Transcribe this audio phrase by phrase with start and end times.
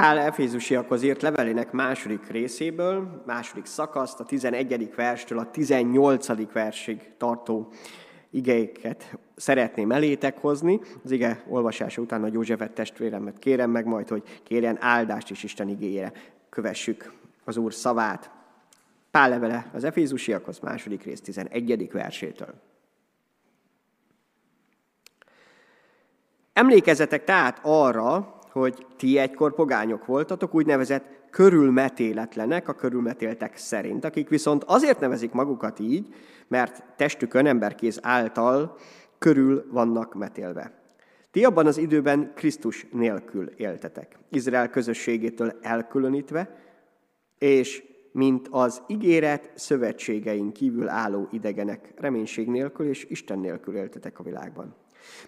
[0.00, 4.94] Pál Efézusiakhoz írt levelének második részéből, második szakaszt, a 11.
[4.94, 6.52] verstől a 18.
[6.52, 7.72] versig tartó
[8.30, 10.80] igeiket szeretném elétek hozni.
[11.04, 15.68] Az ige olvasása után a Józsefet testvéremet kérem meg majd, hogy kérjen áldást is Isten
[15.68, 16.12] igényére.
[16.48, 17.12] Kövessük
[17.44, 18.30] az Úr szavát.
[19.10, 21.90] Pál levele az Efézusiakhoz második rész 11.
[21.92, 22.54] versétől.
[26.52, 34.64] Emlékezzetek tehát arra, hogy ti egykor pogányok voltatok, úgynevezett körülmetéletlenek a körülmetéltek szerint, akik viszont
[34.64, 36.14] azért nevezik magukat így,
[36.48, 38.76] mert testükön emberkéz által
[39.18, 40.72] körül vannak metélve.
[41.30, 46.56] Ti abban az időben Krisztus nélkül éltetek, Izrael közösségétől elkülönítve,
[47.38, 54.22] és mint az ígéret szövetségeink kívül álló idegenek, reménység nélkül és Isten nélkül éltetek a
[54.22, 54.74] világban.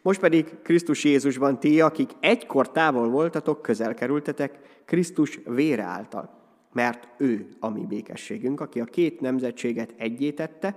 [0.02, 6.30] Most pedig Krisztus Jézusban ti, akik egykor távol voltatok, közel kerültetek Krisztus vére által.
[6.72, 10.76] Mert ő a mi békességünk, aki a két nemzetséget egyétette,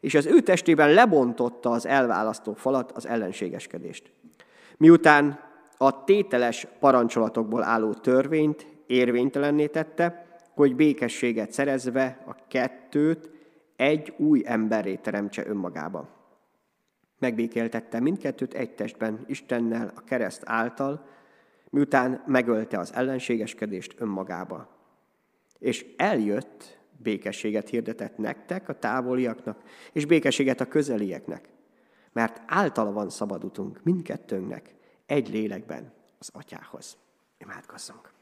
[0.00, 4.10] és az ő testében lebontotta az elválasztó falat, az ellenségeskedést.
[4.76, 5.40] Miután
[5.76, 13.30] a tételes parancsolatokból álló törvényt érvénytelenné tette, hogy békességet szerezve a kettőt
[13.76, 16.15] egy új emberré teremtse önmagába.
[17.18, 21.06] Megbékéltette mindkettőt egy testben, Istennel, a kereszt által,
[21.70, 24.68] miután megölte az ellenségeskedést önmagába.
[25.58, 31.48] És eljött, békességet hirdetett nektek, a távoliaknak, és békességet a közelieknek.
[32.12, 34.74] Mert általa van szabad utunk mindkettőnknek
[35.06, 36.96] egy lélekben az atyához.
[37.38, 38.15] Imádkozzunk!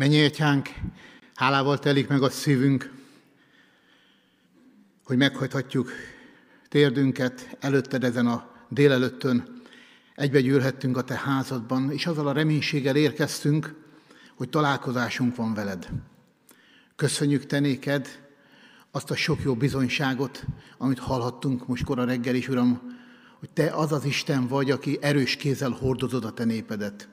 [0.00, 0.68] Mennyi egyhánk,
[1.34, 2.92] hálával telik meg a szívünk,
[5.04, 5.90] hogy meghajthatjuk
[6.68, 9.62] térdünket előtted ezen a délelőttön,
[10.14, 13.74] egybegyűlhettünk a te házadban, és azzal a reménységgel érkeztünk,
[14.34, 15.88] hogy találkozásunk van veled.
[16.96, 18.08] Köszönjük te néked
[18.90, 20.44] azt a sok jó bizonyságot,
[20.78, 22.96] amit hallhattunk most kora reggel is, Uram,
[23.38, 27.08] hogy te az az Isten vagy, aki erős kézzel hordozod a te népedet.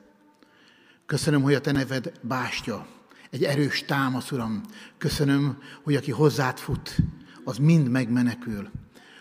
[1.08, 2.86] Köszönöm, hogy a te neved bástya,
[3.30, 4.62] egy erős támasz, Uram.
[4.98, 6.96] Köszönöm, hogy aki hozzád fut,
[7.44, 8.70] az mind megmenekül.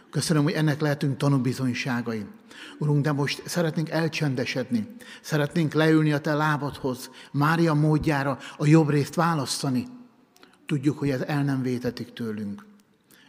[0.10, 2.26] Köszönöm, hogy ennek lehetünk tanúbizonyságai.
[2.78, 9.16] Urunk, de most szeretnénk elcsendesedni, szeretnénk leülni a Te lábadhoz, Mária módjára a jobb részt
[9.16, 9.88] választani.
[10.66, 12.66] Tudjuk, hogy ez el nem vétetik tőlünk.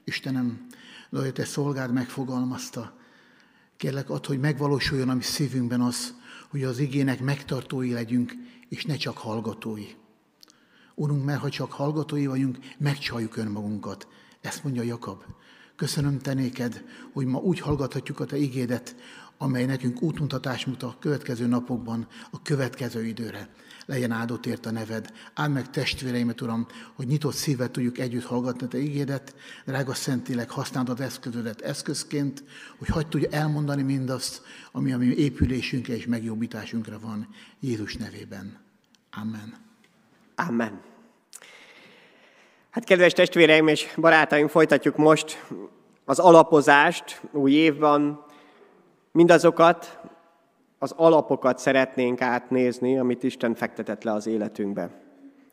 [0.05, 0.67] Istenem,
[1.11, 2.97] de hogy Te szolgád megfogalmazta,
[3.77, 6.15] kérlek add, hogy megvalósuljon a mi szívünkben az,
[6.49, 8.33] hogy az igének megtartói legyünk,
[8.69, 9.87] és ne csak hallgatói.
[10.95, 14.09] Urunk, mert ha csak hallgatói vagyunk, megcsaljuk önmagunkat.
[14.41, 15.23] Ezt mondja Jakab.
[15.77, 18.97] Köszönöm te néked, hogy ma úgy hallgathatjuk a te igédet,
[19.39, 23.55] amely nekünk útmutatás mutat a következő napokban, a következő időre.
[23.89, 25.13] Legyen áldott ért a neved.
[25.35, 29.35] Áld meg testvéreimet, Uram, hogy nyitott szívvel tudjuk együtt hallgatni a Te ígédet.
[29.65, 32.45] Drága Szentilek, használd az eszközödet eszközként,
[32.79, 37.29] hogy hagyd tudja elmondani mindazt, ami a mi épülésünkre és megjobbításunkra van.
[37.61, 38.59] Jézus nevében.
[39.11, 39.55] Amen.
[40.35, 40.81] Amen.
[42.71, 45.45] Hát kedves testvéreim és barátaim, folytatjuk most
[46.05, 48.21] az alapozást új évben,
[49.13, 49.99] mindazokat
[50.79, 54.91] az alapokat szeretnénk átnézni, amit Isten fektetett le az életünkbe.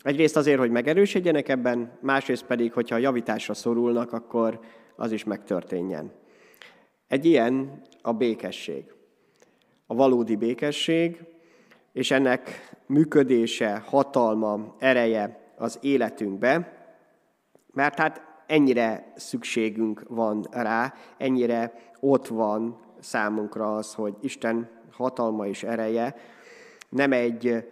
[0.02, 4.60] Egyrészt azért, hogy megerősödjenek ebben, másrészt pedig, hogyha javításra szorulnak, akkor
[4.96, 6.12] az is megtörténjen.
[7.08, 8.94] Egy ilyen a békesség.
[9.88, 11.24] A valódi békesség,
[11.94, 16.74] és ennek működése, hatalma, ereje az életünkbe,
[17.74, 25.64] mert hát ennyire szükségünk van rá, ennyire ott van számunkra az, hogy Isten hatalma és
[25.64, 26.16] ereje
[26.90, 27.70] nem egy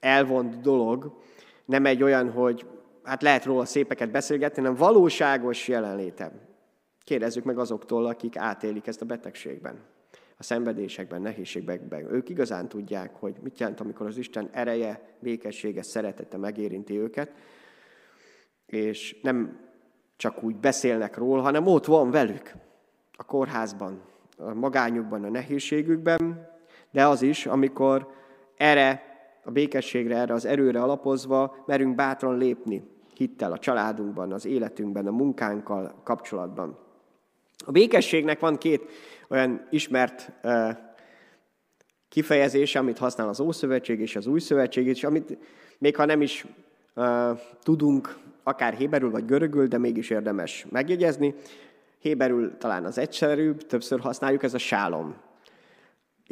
[0.00, 1.20] elvont dolog,
[1.64, 2.66] nem egy olyan, hogy
[3.02, 6.32] hát lehet róla szépeket beszélgetni, hanem valóságos jelenléte.
[7.04, 9.80] Kérdezzük meg azoktól, akik átélik ezt a betegségben,
[10.36, 12.12] a szenvedésekben, nehézségekben.
[12.12, 17.32] Ők igazán tudják, hogy mit jelent, amikor az Isten ereje, békessége, szeretete megérinti őket,
[18.66, 19.60] és nem
[20.16, 22.52] csak úgy beszélnek róla, hanem ott van velük,
[23.16, 24.02] a kórházban,
[24.36, 26.51] a magányukban, a nehézségükben,
[26.92, 28.08] de az is, amikor
[28.56, 29.02] erre
[29.44, 35.10] a békességre, erre az erőre alapozva merünk bátran lépni hittel a családunkban, az életünkben, a
[35.10, 36.78] munkánkkal kapcsolatban.
[37.66, 38.82] A békességnek van két
[39.28, 40.32] olyan ismert
[42.08, 45.38] kifejezése, amit használ az Ószövetség és az Új Szövetség, és amit
[45.78, 46.46] még ha nem is
[47.62, 51.34] tudunk akár héberül vagy görögül, de mégis érdemes megjegyezni.
[51.98, 55.16] Héberül talán az egyszerűbb, többször használjuk, ez a sálom.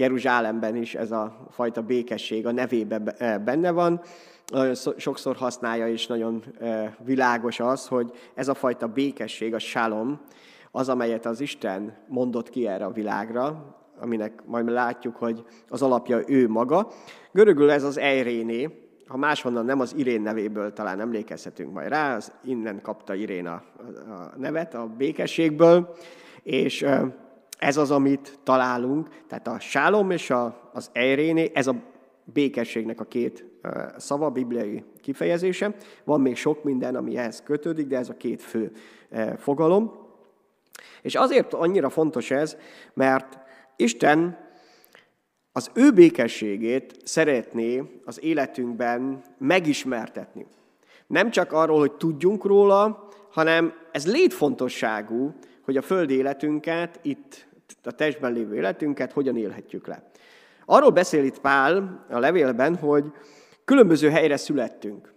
[0.00, 3.14] Jeruzsálemben is ez a fajta békesség a nevében
[3.44, 4.00] benne van.
[4.46, 6.42] Nagyon sokszor használja, és nagyon
[7.04, 10.20] világos az, hogy ez a fajta békesség, a sálom,
[10.70, 16.20] az, amelyet az Isten mondott ki erre a világra, aminek majd látjuk, hogy az alapja
[16.26, 16.88] ő maga.
[17.32, 18.68] Görögül ez az Eiréné,
[19.06, 23.62] ha máshonnan nem az Irén nevéből talán emlékezhetünk majd rá, az innen kapta Irén a,
[24.08, 25.94] a nevet, a békességből,
[26.42, 26.86] és
[27.60, 31.74] ez az, amit találunk, tehát a sálom és a, az Eiréné, ez a
[32.24, 33.44] békességnek a két
[33.96, 35.74] szava, bibliai kifejezése.
[36.04, 38.72] Van még sok minden, ami ehhez kötődik, de ez a két fő
[39.36, 39.92] fogalom.
[41.02, 42.56] És azért annyira fontos ez,
[42.94, 43.38] mert
[43.76, 44.48] Isten
[45.52, 50.46] az ő békességét szeretné az életünkben megismertetni.
[51.06, 57.48] Nem csak arról, hogy tudjunk róla, hanem ez létfontosságú, hogy a földi életünket, itt
[57.82, 60.10] a testben lévő életünket hogyan élhetjük le.
[60.64, 63.04] Arról beszél itt Pál a levélben, hogy
[63.64, 65.12] különböző helyre születtünk.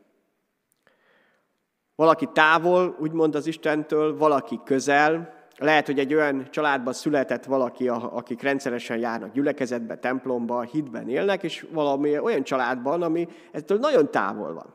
[1.96, 8.42] Valaki távol, úgymond az Istentől, valaki közel, lehet, hogy egy olyan családban született valaki, akik
[8.42, 14.74] rendszeresen járnak gyülekezetbe, templomba, hitben élnek, és valami olyan családban, ami ettől nagyon távol van.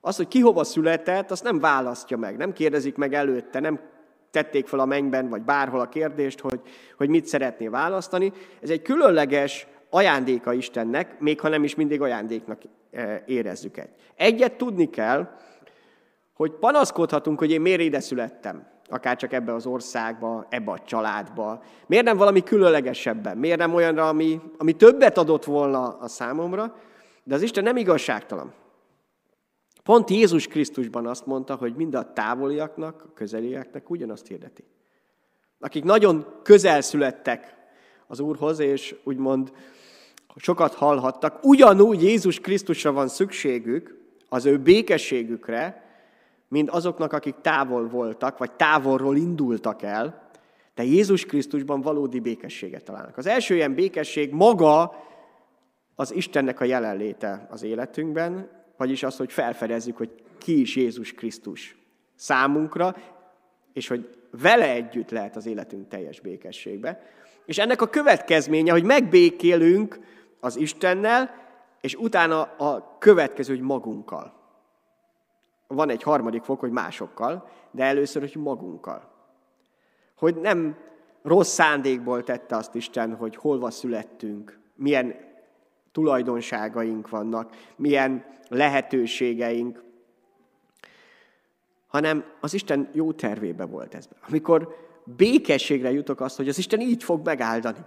[0.00, 3.80] Az, hogy ki hova született, azt nem választja meg, nem kérdezik meg előtte, nem
[4.30, 6.60] tették fel a mennyben, vagy bárhol a kérdést, hogy,
[6.96, 8.32] hogy mit szeretné választani.
[8.62, 13.90] Ez egy különleges ajándéka Istennek, még ha nem is mindig ajándéknak e, érezzük egy.
[14.16, 15.28] Egyet tudni kell,
[16.32, 21.62] hogy panaszkodhatunk, hogy én miért ide születtem akár csak ebbe az országba, ebbe a családba.
[21.86, 23.36] Miért nem valami különlegesebben?
[23.36, 26.74] Miért nem olyanra, ami, ami többet adott volna a számomra?
[27.24, 28.52] De az Isten nem igazságtalan.
[29.88, 34.64] Pont Jézus Krisztusban azt mondta, hogy mind a távoliaknak, a közelieknek ugyanazt hirdeti.
[35.60, 37.56] Akik nagyon közel születtek
[38.06, 39.52] az Úrhoz, és úgymond
[40.36, 45.84] sokat hallhattak, ugyanúgy Jézus Krisztusra van szükségük, az ő békességükre,
[46.48, 50.30] mint azoknak, akik távol voltak, vagy távolról indultak el,
[50.74, 53.16] de Jézus Krisztusban valódi békességet találnak.
[53.16, 55.04] Az első ilyen békesség maga
[55.94, 61.76] az Istennek a jelenléte az életünkben, vagyis az, hogy felfedezzük, hogy ki is Jézus Krisztus
[62.14, 62.96] számunkra,
[63.72, 67.02] és hogy vele együtt lehet az életünk teljes békességbe.
[67.44, 70.00] És ennek a következménye, hogy megbékélünk
[70.40, 71.46] az Istennel,
[71.80, 74.38] és utána a következő, hogy magunkkal
[75.68, 79.10] van egy harmadik fok, hogy másokkal, de először, hogy magunkkal.
[80.16, 80.76] Hogy nem
[81.22, 85.14] rossz szándékból tette azt Isten, hogy holva születtünk, milyen
[85.92, 89.82] tulajdonságaink vannak, milyen lehetőségeink,
[91.86, 94.08] hanem az Isten jó tervébe volt ez.
[94.28, 97.78] Amikor békességre jutok azt, hogy az Isten így fog megáldani.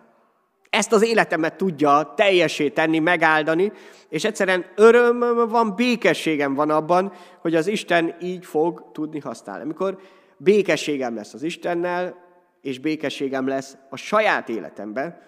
[0.69, 3.71] Ezt az életemet tudja teljesé tenni, megáldani,
[4.09, 5.19] és egyszerűen öröm
[5.49, 9.63] van, békességem van abban, hogy az Isten így fog tudni használni.
[9.63, 9.99] Amikor
[10.37, 12.15] békességem lesz az Istennel,
[12.61, 15.21] és békességem lesz a saját életemben,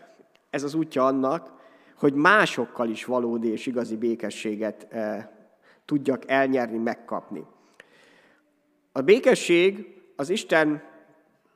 [0.50, 1.52] ez az útja annak,
[2.04, 5.28] hogy másokkal is valódi és igazi békességet eh,
[5.86, 7.44] tudjak elnyerni, megkapni.
[8.92, 10.84] A békesség az Isten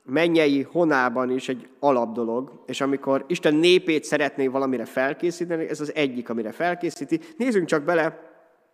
[0.04, 6.28] mennyei honában is egy alapdolog, és amikor Isten népét szeretné valamire felkészíteni, ez az egyik,
[6.28, 7.20] amire felkészíti.
[7.36, 8.30] Nézzünk csak bele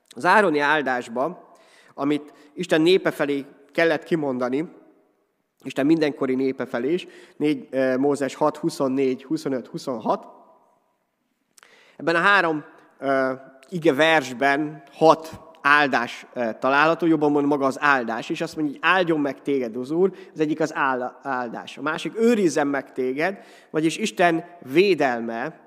[0.09, 1.53] az Ároni áldásba,
[1.95, 4.69] amit Isten népe felé kellett kimondani,
[5.63, 10.43] Isten mindenkori népe felé is, 4, Mózes 6, 24, 25, 26.
[11.97, 12.65] Ebben a három
[13.01, 13.31] uh,
[13.69, 16.27] ige versben hat áldás
[16.59, 20.13] található, jobban mondom maga az áldás, és azt mondja, hogy áldjon meg téged az Úr,
[20.33, 20.75] az egyik az
[21.23, 21.79] áldás.
[21.79, 23.39] A másik, őrizzen meg téged,
[23.71, 25.61] vagyis Isten védelme,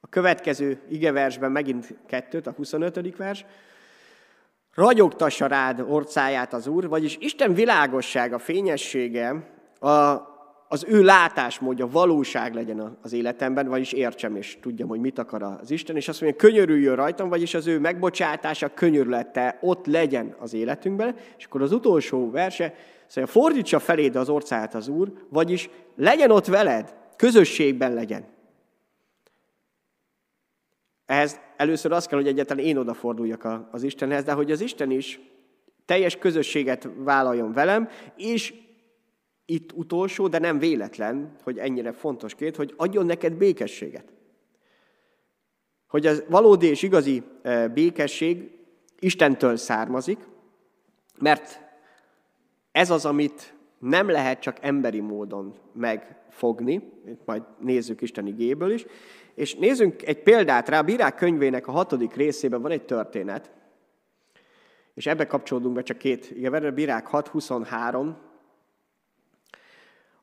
[0.00, 3.16] a következő igeversben megint kettőt, a 25.
[3.16, 3.44] vers,
[4.74, 9.88] ragyogtassa rád orcáját az Úr, vagyis Isten világossága, fényessége, a,
[10.68, 15.70] az ő látásmódja, valóság legyen az életemben, vagyis értsem és tudjam, hogy mit akar az
[15.70, 21.16] Isten, és azt mondja, könyörüljön rajtam, vagyis az ő megbocsátása, könyörülete ott legyen az életünkben,
[21.38, 22.74] és akkor az utolsó verse,
[23.06, 28.24] szóval fordítsa feléd az orcáját az Úr, vagyis legyen ott veled, közösségben legyen.
[31.06, 35.20] Ehhez először az kell, hogy egyáltalán én odaforduljak az Istenhez, de hogy az Isten is
[35.84, 38.54] teljes közösséget vállaljon velem, és
[39.50, 44.12] itt utolsó, de nem véletlen, hogy ennyire fontos két, hogy adjon neked békességet.
[45.88, 48.50] Hogy az valódi és igazi e, békesség
[48.98, 50.18] Istentől származik,
[51.18, 51.60] mert
[52.72, 56.92] ez az, amit nem lehet csak emberi módon megfogni,
[57.24, 58.86] majd nézzük Isten igéből is,
[59.34, 63.50] és nézzünk egy példát rá, a Bírák könyvének a hatodik részében van egy történet,
[64.94, 68.26] és ebbe kapcsolódunk be csak két a Bírák 6.23.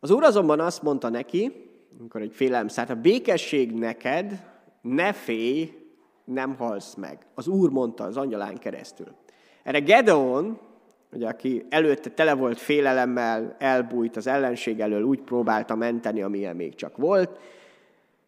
[0.06, 1.52] Az úr azonban azt mondta neki,
[2.00, 4.46] amikor egy félelem szállt, a békesség neked,
[4.82, 5.74] ne félj,
[6.26, 7.18] nem halsz meg.
[7.36, 9.08] Az úr mondta az angyalán keresztül.
[9.64, 10.60] Erre Gedeon,
[11.12, 16.76] ugye, aki előtte tele volt félelemmel, elbújt az ellenség elől, úgy próbálta menteni, amilyen még
[16.76, 17.40] csak volt,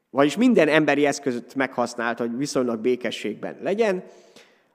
[0.09, 4.03] vagyis minden emberi eszközöt meghasznált, hogy viszonylag békességben legyen.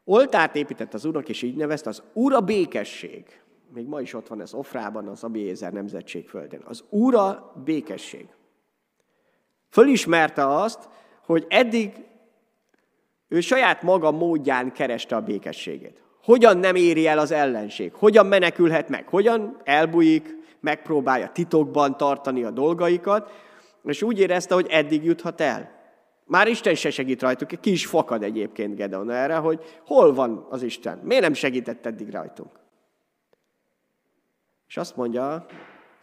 [0.04, 3.41] Oltárt épített az úrnak, és így nevezte az Úr a békesség.
[3.75, 6.62] Még ma is ott van ez Ofrában, az Abiézer nemzetség földén.
[6.64, 8.29] Az Úr a békesség.
[9.69, 10.88] Fölismerte azt,
[11.26, 11.93] hogy eddig
[13.29, 16.02] ő saját maga módján kereste a békességét.
[16.23, 17.93] Hogyan nem éri el az ellenség?
[17.95, 19.09] Hogyan menekülhet meg?
[19.09, 23.31] Hogyan elbújik, megpróbálja titokban tartani a dolgaikat,
[23.85, 25.81] és úgy érezte, hogy eddig juthat el.
[26.25, 30.62] Már Isten se segít rajtuk, ki is fakad egyébként Gedeon erre, hogy hol van az
[30.62, 32.62] Isten, miért nem segített eddig rajtunk.
[34.73, 35.47] És azt mondja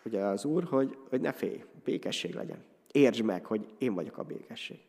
[0.06, 2.64] ugye az Úr, hogy, hogy ne félj, békesség legyen.
[2.92, 4.80] Értsd meg, hogy én vagyok a békesség.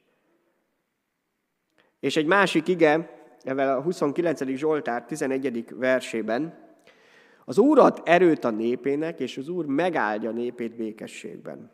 [2.00, 4.44] És egy másik ige, evel a 29.
[4.44, 5.64] Zsoltár 11.
[5.74, 6.58] versében,
[7.44, 11.70] az Úr ad erőt a népének, és az Úr megáldja a népét békességben.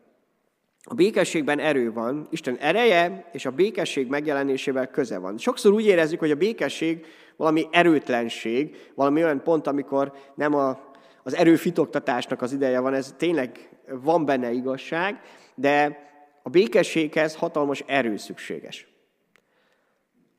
[0.83, 5.39] A békességben erő van, Isten ereje és a békesség megjelenésével köze van.
[5.39, 10.86] Sokszor úgy érezzük, hogy a békesség valami erőtlenség, valami olyan pont, amikor nem a,
[11.27, 15.21] az erőfitoktatásnak az ideje van, ez tényleg van benne igazság,
[15.55, 15.99] de
[16.43, 18.89] a békességhez hatalmas erő szükséges.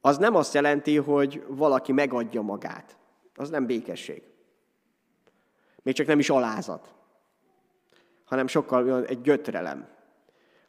[0.01, 2.97] Az nem azt jelenti, hogy valaki megadja magát.
[3.35, 4.21] Az nem békesség.
[5.83, 6.93] Még csak nem is alázat,
[8.25, 9.87] hanem sokkal egy götrelem.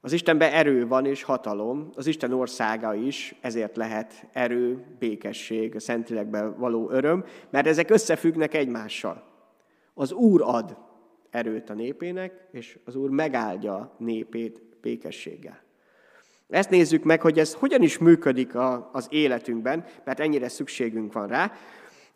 [0.00, 5.80] Az Istenben erő van és hatalom, az Isten országa is, ezért lehet erő, békesség, a
[5.80, 9.27] Szentlélekben való öröm, mert ezek összefüggnek egymással.
[10.00, 10.76] Az Úr ad
[11.31, 15.62] erőt a népének, és az Úr megáldja népét békességgel.
[16.49, 21.26] Ezt nézzük meg, hogy ez hogyan is működik a, az életünkben, mert ennyire szükségünk van
[21.26, 21.52] rá.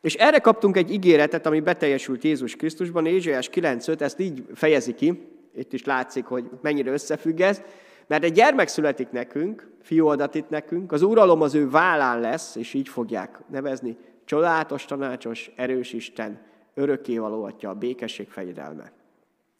[0.00, 5.28] És erre kaptunk egy ígéretet, ami beteljesült Jézus Krisztusban, Ézsaiás 9.5, ezt így fejezi ki,
[5.54, 7.62] itt is látszik, hogy mennyire összefügg ez,
[8.06, 12.74] mert egy gyermek születik nekünk, fiú adatit nekünk, az uralom az ő vállán lesz, és
[12.74, 18.92] így fogják nevezni, csodálatos, tanácsos, erős Isten, örökkévaló atya, a békesség fejedelme.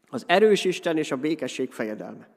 [0.08, 2.28] Az erős Isten és a békesség fejedelme.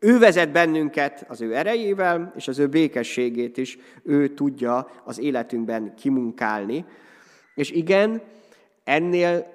[0.00, 5.94] Ő vezet bennünket az ő erejével, és az ő békességét is ő tudja az életünkben
[5.94, 6.84] kimunkálni.
[7.54, 8.22] És igen,
[8.84, 9.46] ennél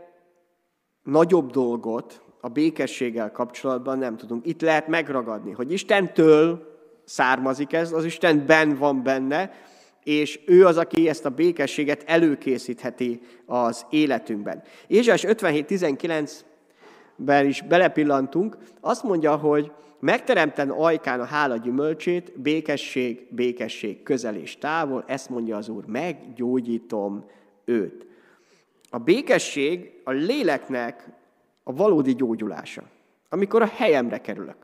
[1.03, 4.45] nagyobb dolgot a békességgel kapcsolatban nem tudunk.
[4.45, 6.71] Itt lehet megragadni, hogy Istentől
[7.05, 9.51] származik ez, az Isten ben van benne,
[10.03, 14.63] és ő az, aki ezt a békességet előkészítheti az életünkben.
[14.87, 24.35] Ézsás 57.19-ben is belepillantunk, azt mondja, hogy megteremten ajkán a hála gyümölcsét, békesség, békesség, közel
[24.35, 27.25] és távol, ezt mondja az Úr, meggyógyítom
[27.65, 28.05] őt.
[28.89, 31.09] A békesség a léleknek
[31.63, 32.83] a valódi gyógyulása.
[33.29, 34.55] Amikor a helyemre kerülök.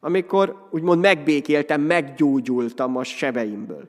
[0.00, 3.88] Amikor úgymond megbékéltem, meggyógyultam a sebeimből.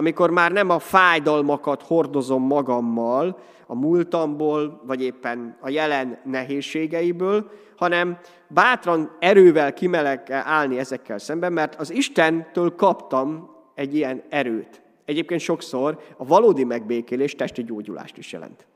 [0.00, 8.18] Amikor már nem a fájdalmakat hordozom magammal, a múltamból, vagy éppen a jelen nehézségeiből, hanem
[8.48, 14.82] bátran erővel kimelek állni ezekkel szemben, mert az Istentől kaptam egy ilyen erőt.
[15.04, 18.66] Egyébként sokszor a valódi megbékélés testi gyógyulást is jelent.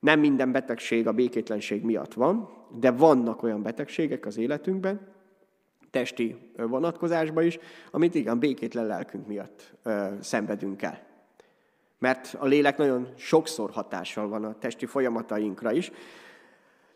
[0.00, 2.48] Nem minden betegség a békétlenség miatt van,
[2.80, 5.18] de vannak olyan betegségek az életünkben,
[5.90, 7.58] testi vonatkozásban is,
[7.90, 11.08] amit igen, békétlen lelkünk miatt ö, szenvedünk el.
[11.98, 15.90] Mert a lélek nagyon sokszor hatással van a testi folyamatainkra is.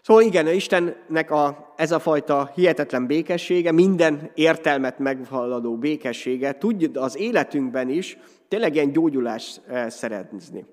[0.03, 7.17] Szóval igen, Istennek a, ez a fajta hihetetlen békessége, minden értelmet megvalladó békessége tud az
[7.17, 10.65] életünkben is tényleg ilyen gyógyulást szerezni.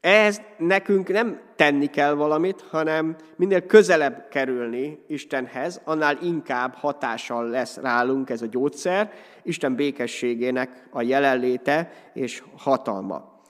[0.00, 7.76] Ehhez nekünk nem tenni kell valamit, hanem minél közelebb kerülni Istenhez, annál inkább hatással lesz
[7.76, 13.40] rálunk ez a gyógyszer, Isten békességének a jelenléte és hatalma.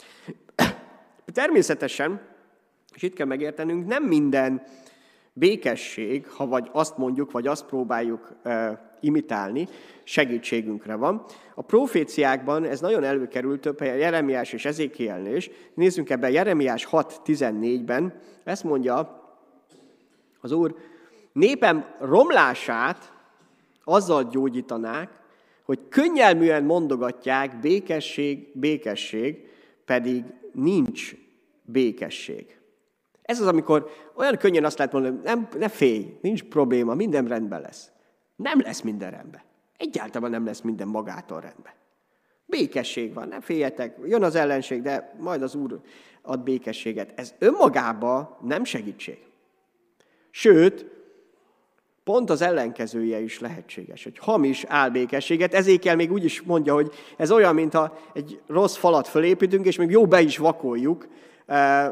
[1.33, 2.21] Természetesen,
[2.95, 4.63] és itt kell megértenünk, nem minden
[5.33, 8.33] békesség, ha vagy azt mondjuk, vagy azt próbáljuk
[9.01, 9.69] imitálni,
[10.03, 11.25] segítségünkre van.
[11.55, 15.51] A proféciákban ez nagyon előkerült több helyen, Jeremiás és Ezékielnél is.
[15.75, 19.19] Nézzünk ebben Jeremiás 6.14-ben, ezt mondja
[20.41, 20.75] Az Úr
[21.33, 23.13] népem romlását
[23.85, 25.09] azzal gyógyítanák,
[25.65, 29.49] hogy könnyelműen mondogatják békesség, békesség,
[29.85, 31.15] pedig nincs
[31.63, 32.59] békesség.
[33.23, 37.61] Ez az, amikor olyan könnyen azt lehet mondani, nem, ne félj, nincs probléma, minden rendben
[37.61, 37.91] lesz.
[38.43, 39.41] Nem lesz minden rendben.
[39.77, 41.73] Egyáltalán nem lesz minden magától rendben.
[42.47, 45.81] Békesség van, nem féljetek, jön az ellenség, de majd az Úr
[46.23, 47.13] ad békességet.
[47.17, 49.19] Ez önmagában nem segítség.
[50.31, 50.87] Sőt,
[52.05, 55.55] pont az ellenkezője is lehetséges, hogy hamis álbékességet.
[55.55, 59.77] Ezért kell még úgy is mondja, hogy ez olyan, mintha egy rossz falat fölépítünk, és
[59.77, 61.09] még jó be is vakoljuk,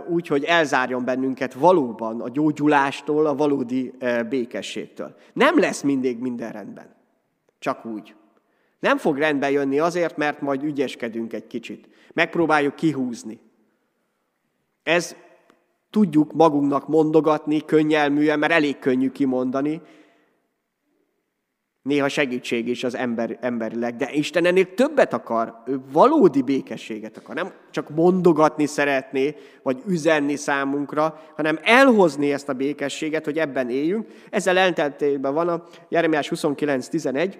[0.08, 3.92] úgy, hogy elzárjon bennünket valóban a gyógyulástól, a valódi
[4.28, 5.16] békességtől.
[5.32, 6.94] Nem lesz mindig minden rendben.
[7.58, 8.14] Csak úgy.
[8.80, 11.88] Nem fog rendbe jönni azért, mert majd ügyeskedünk egy kicsit.
[12.12, 13.40] Megpróbáljuk kihúzni.
[14.82, 15.16] Ez
[15.90, 19.80] tudjuk magunknak mondogatni könnyelműen, mert elég könnyű kimondani.
[21.88, 27.35] Néha segítség is az ember, emberileg, de Isten ennél többet akar, ő valódi békességet akar.
[27.35, 34.07] Nem csak mondogatni szeretné, vagy üzenni számunkra, hanem elhozni ezt a békességet, hogy ebben éljünk.
[34.30, 37.38] Ezzel elteltében van a Jeremiás 29.11,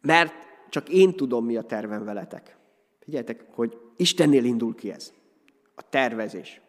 [0.00, 0.34] mert
[0.68, 2.56] csak én tudom, mi a tervem veletek.
[3.04, 5.12] Figyeljetek, hogy Istennél indul ki ez.
[5.74, 6.60] A tervezés.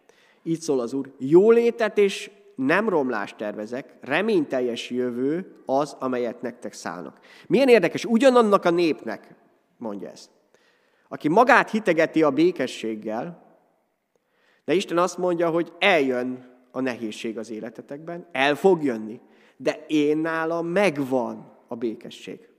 [0.43, 7.19] Így szól az Úr, jólétet és nem romlást tervezek, reményteljes jövő az, amelyet nektek szállnak.
[7.47, 9.35] Milyen érdekes, ugyanannak a népnek,
[9.77, 10.29] mondja ez,
[11.07, 13.41] aki magát hitegeti a békességgel,
[14.65, 19.21] de Isten azt mondja, hogy eljön a nehézség az életetekben, el fog jönni,
[19.57, 22.49] de én nálam megvan a békesség.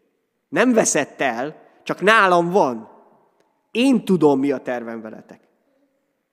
[0.48, 2.88] Nem veszett el, csak nálam van.
[3.70, 5.40] Én tudom, mi a tervem veletek.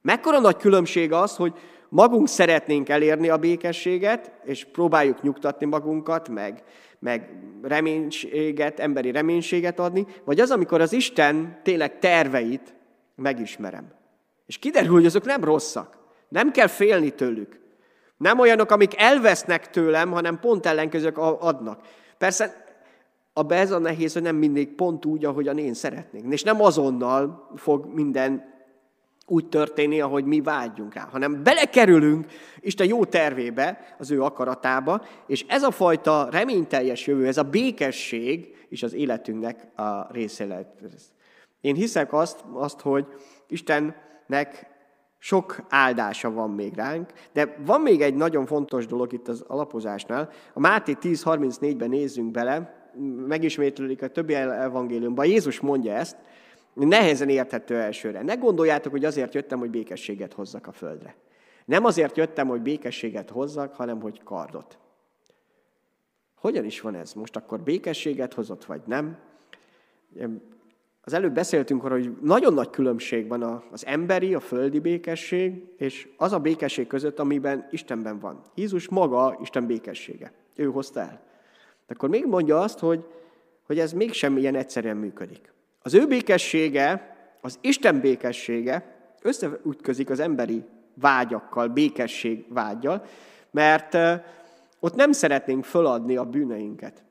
[0.02, 1.54] Mekkora nagy különbség az, hogy
[1.92, 6.64] magunk szeretnénk elérni a békességet, és próbáljuk nyugtatni magunkat, meg,
[7.00, 7.30] meg
[7.62, 12.76] reménységet, emberi reménységet adni, vagy az, amikor az Isten tényleg terveit
[13.16, 13.94] megismerem.
[14.46, 15.98] És kiderül, hogy azok nem rosszak.
[16.30, 17.60] Nem kell félni tőlük.
[18.18, 21.82] Nem olyanok, amik elvesznek tőlem, hanem pont ellenkezők adnak.
[22.18, 22.66] Persze
[23.34, 26.24] abban ez a nehéz, hogy nem mindig pont úgy, ahogyan én szeretnék.
[26.30, 28.50] És nem azonnal fog minden
[29.32, 32.26] úgy történni, ahogy mi vágyjunk rá, hanem belekerülünk
[32.60, 38.56] Isten jó tervébe, az ő akaratába, és ez a fajta reményteljes jövő, ez a békesség
[38.70, 41.12] is az életünknek a része lesz.
[41.62, 43.06] Én hiszek azt, azt, hogy
[43.48, 44.70] Istennek
[45.18, 50.30] sok áldása van még ránk, de van még egy nagyon fontos dolog itt az alapozásnál.
[50.54, 52.80] A Máté 10.34-ben nézzünk bele,
[53.28, 55.26] megismétlődik a többi evangéliumban.
[55.26, 56.18] Jézus mondja ezt,
[56.74, 58.22] nehezen érthető elsőre.
[58.22, 61.16] Ne gondoljátok, hogy azért jöttem, hogy békességet hozzak a földre.
[61.66, 64.78] Nem azért jöttem, hogy békességet hozzak, hanem hogy kardot.
[66.36, 67.14] Hogyan is van ez?
[67.14, 69.18] Most akkor békességet hozott, vagy nem?
[71.02, 76.08] Az előbb beszéltünk arról, hogy nagyon nagy különbség van az emberi, a földi békesség, és
[76.18, 78.42] az a békesség között, amiben Istenben van.
[78.56, 80.34] Jézus maga Isten békessége.
[80.56, 81.22] Ő hozta el.
[81.88, 83.06] De akkor még mondja azt, hogy,
[83.64, 85.54] hogy ez mégsem ilyen egyszerűen működik.
[85.82, 90.64] Az ő békessége, az Isten békessége összeütközik az emberi
[90.94, 93.06] vágyakkal, békesség vágyal,
[93.52, 93.98] mert
[94.80, 97.04] ott nem szeretnénk föladni a bűneinket.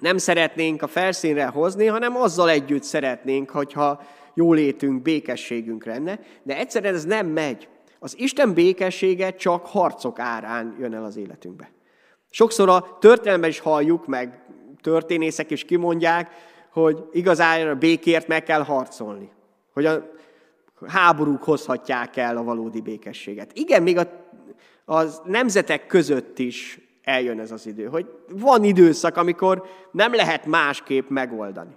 [0.00, 4.02] Nem szeretnénk a felszínre hozni, hanem azzal együtt szeretnénk, hogyha
[4.34, 7.68] jólétünk, békességünk lenne, de egyszerűen ez nem megy.
[7.98, 11.70] Az Isten békessége csak harcok árán jön el az életünkbe.
[12.30, 14.40] Sokszor a történelemben is halljuk, meg
[14.80, 16.30] történészek is kimondják,
[16.80, 19.30] hogy igazán a békért meg kell harcolni.
[19.72, 20.10] Hogy a
[20.86, 23.50] háborúk hozhatják el a valódi békességet.
[23.54, 24.02] Igen, még a,
[24.84, 31.08] az nemzetek között is eljön ez az idő, hogy van időszak, amikor nem lehet másképp
[31.08, 31.76] megoldani.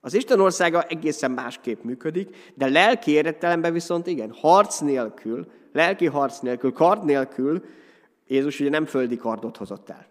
[0.00, 6.38] Az Isten országa egészen másképp működik, de lelki értelemben viszont igen, harc nélkül, lelki harc
[6.38, 7.64] nélkül, kard nélkül
[8.26, 10.09] Jézus ugye nem földi kardot hozott el.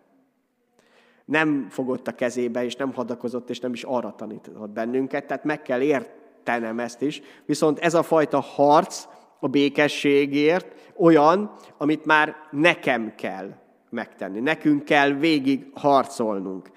[1.30, 5.62] Nem fogott a kezébe, és nem hadakozott, és nem is arra tanított bennünket, tehát meg
[5.62, 7.22] kell értenem ezt is.
[7.46, 9.06] Viszont ez a fajta harc
[9.40, 13.50] a békességért olyan, amit már nekem kell
[13.90, 14.40] megtenni.
[14.40, 16.70] Nekünk kell végig harcolnunk.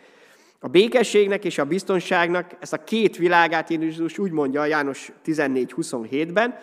[0.61, 6.59] A békességnek és a biztonságnak ezt a két világát Jézus úgy mondja a János 14.27-ben,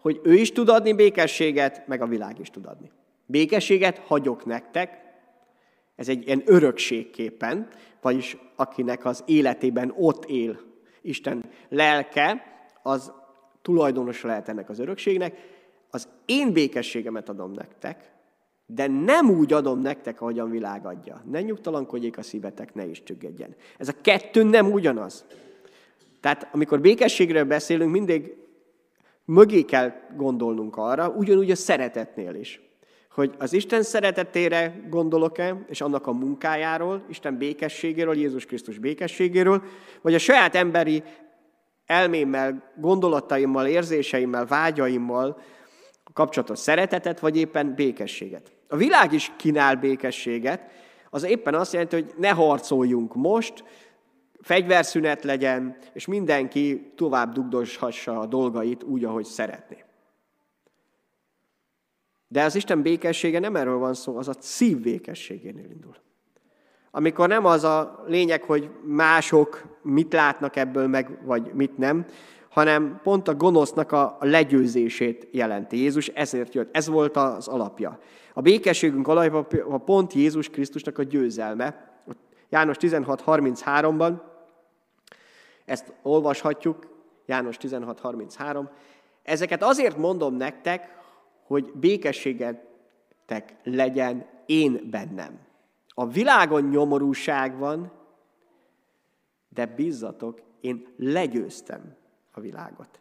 [0.00, 2.90] hogy ő is tud adni békességet, meg a világ is tud adni.
[3.26, 5.11] Békességet hagyok nektek,
[6.02, 7.68] ez egy ilyen örökségképpen,
[8.00, 10.60] vagyis akinek az életében ott él
[11.02, 12.42] Isten lelke,
[12.82, 13.12] az
[13.62, 15.38] tulajdonosa lehet ennek az örökségnek.
[15.90, 18.12] Az én békességemet adom nektek,
[18.66, 21.22] de nem úgy adom nektek, ahogyan világ adja.
[21.30, 23.54] Ne nyugtalankodjék a szívetek, ne is csüggedjen.
[23.78, 25.24] Ez a kettő nem ugyanaz.
[26.20, 28.36] Tehát amikor békességről beszélünk, mindig
[29.24, 32.71] mögé kell gondolnunk arra, ugyanúgy a szeretetnél is.
[33.14, 39.62] Hogy az Isten szeretetére gondolok-e, és annak a munkájáról, Isten békességéről, Jézus Krisztus békességéről,
[40.00, 41.02] vagy a saját emberi
[41.86, 45.40] elmémmel, gondolataimmal, érzéseimmel, vágyaimmal
[46.12, 48.52] kapcsolatos szeretetet, vagy éppen békességet.
[48.68, 50.70] A világ is kínál békességet,
[51.10, 53.64] az éppen azt jelenti, hogy ne harcoljunk most,
[54.40, 59.84] fegyverszünet legyen, és mindenki tovább dugdoshassa a dolgait úgy, ahogy szeretné.
[62.32, 65.96] De az Isten békessége nem erről van szó, az a szív békességénél indul.
[66.90, 72.06] Amikor nem az a lényeg, hogy mások mit látnak ebből meg, vagy mit nem,
[72.48, 75.76] hanem pont a gonosznak a legyőzését jelenti.
[75.76, 76.76] Jézus ezért jött.
[76.76, 77.98] Ez volt az alapja.
[78.34, 79.46] A békességünk alapja
[79.84, 81.94] pont Jézus Krisztusnak a győzelme.
[82.48, 84.20] János 16.33-ban
[85.64, 86.86] ezt olvashatjuk,
[87.26, 88.68] János 16.33.
[89.22, 91.00] Ezeket azért mondom nektek,
[91.52, 95.38] hogy békességetek legyen én bennem.
[95.88, 97.92] A világon nyomorúság van,
[99.48, 101.96] de bízzatok, én legyőztem
[102.32, 103.00] a világot.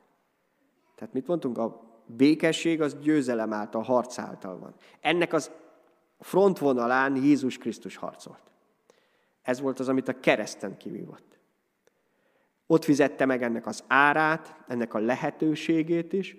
[0.95, 1.57] Tehát mit mondtunk?
[1.57, 4.75] A békesség az győzelem által, harc által van.
[4.99, 5.51] Ennek az
[6.19, 8.51] frontvonalán Jézus Krisztus harcolt.
[9.41, 11.39] Ez volt az, amit a kereszten kivívott.
[12.67, 16.37] Ott fizette meg ennek az árát, ennek a lehetőségét is,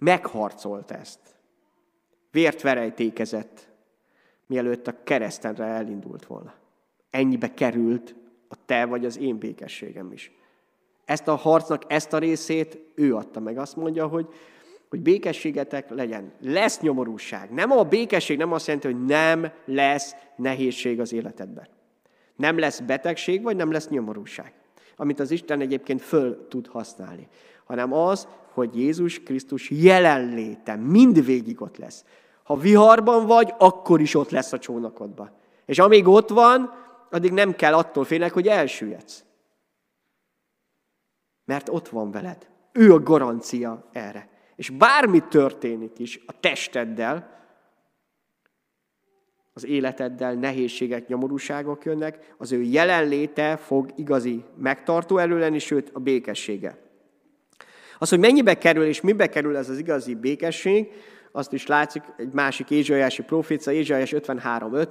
[0.00, 1.18] megharcolt ezt.
[2.30, 3.68] Vért verejtékezett,
[4.46, 6.54] mielőtt a keresztenre elindult volna.
[7.10, 8.14] Ennyibe került
[8.48, 10.32] a te vagy az én békességem is.
[11.04, 13.58] Ezt a harcnak, ezt a részét ő adta meg.
[13.58, 14.28] Azt mondja, hogy,
[14.88, 16.32] hogy békességetek legyen.
[16.40, 17.50] Lesz nyomorúság.
[17.50, 21.68] Nem a békesség nem azt jelenti, hogy nem lesz nehézség az életedben.
[22.36, 24.52] Nem lesz betegség, vagy nem lesz nyomorúság.
[24.96, 27.28] Amit az Isten egyébként föl tud használni.
[27.64, 32.04] Hanem az, hogy Jézus Krisztus jelenléte mindvégig ott lesz.
[32.42, 35.30] Ha viharban vagy, akkor is ott lesz a csónakodban.
[35.66, 36.74] És amíg ott van,
[37.10, 39.24] addig nem kell attól félnek, hogy elsüllyedsz.
[41.44, 42.48] Mert ott van veled.
[42.72, 44.28] Ő a garancia erre.
[44.56, 47.38] És bármi történik is a testeddel,
[49.52, 55.98] az életeddel nehézségek, nyomorúságok jönnek, az ő jelenléte fog igazi megtartó erő lenni, sőt a
[55.98, 56.89] békessége.
[58.02, 60.88] Az, hogy mennyibe kerül és mibe kerül ez az igazi békesség,
[61.32, 64.88] azt is látszik egy másik Ézsaiási profécia, Ézsaiás 53.5,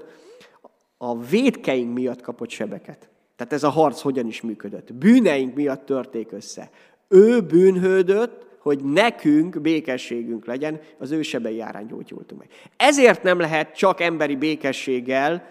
[0.98, 3.10] a védkeink miatt kapott sebeket.
[3.36, 4.93] Tehát ez a harc hogyan is működött.
[4.93, 6.69] Bűneink miatt törték össze.
[7.08, 12.50] Ő bűnhődött, hogy nekünk békességünk legyen, az ő sebei árán gyógyultunk meg.
[12.78, 15.43] Ezért nem lehet csak emberi békességgel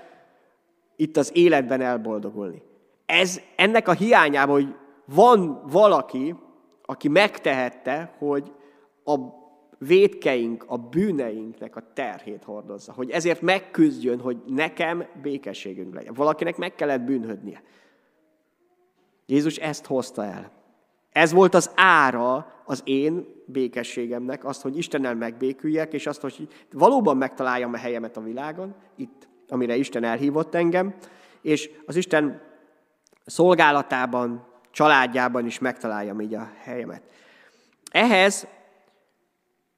[0.97, 2.63] itt az életben elboldogulni.
[3.07, 6.35] Ez ennek a hiányában, hogy van valaki,
[6.91, 8.53] aki megtehette, hogy
[9.05, 9.17] a
[9.79, 12.93] védkeink, a bűneinknek a terhét hordozza.
[12.93, 16.15] Hogy ezért megküzdjön, hogy nekem békességünk legyen.
[16.15, 17.63] Valakinek meg kellett bűnhödnie.
[19.27, 20.51] Jézus ezt hozta el.
[21.13, 27.17] Ez volt az ára az én békességemnek, azt, hogy Istennel megbéküljek, és azt, hogy valóban
[27.17, 30.95] megtaláljam a helyemet a világon, itt, amire Isten elhívott engem,
[31.41, 32.41] és az Isten
[33.25, 34.48] szolgálatában,
[34.79, 37.03] családjában is megtaláljam így a helyemet.
[37.91, 38.47] Ehhez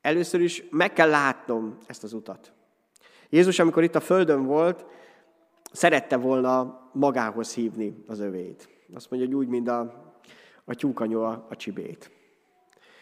[0.01, 2.53] először is meg kell látnom ezt az utat.
[3.29, 4.85] Jézus, amikor itt a földön volt,
[5.73, 8.69] szerette volna magához hívni az övét.
[8.95, 9.81] Azt mondja, hogy úgy, mint a,
[10.65, 12.11] a tyúkanyó a, a csibét.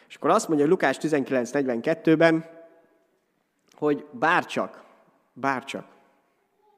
[0.08, 2.44] És akkor azt mondja Lukás 19.42-ben,
[3.72, 4.84] hogy bárcsak,
[5.32, 5.86] bárcsak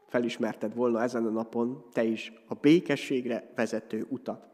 [0.08, 4.49] felismerted volna ezen a napon te is a békességre vezető utat.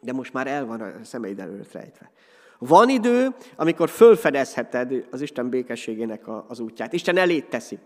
[0.00, 2.10] De most már el van a szemeid előtt rejtve.
[2.58, 6.92] Van idő, amikor fölfedezheted az Isten békességének az útját.
[6.92, 7.78] Isten elét teszi.